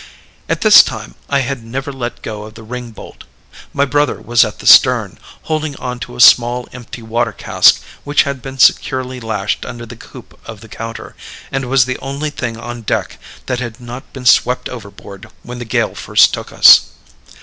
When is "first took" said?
15.93-16.51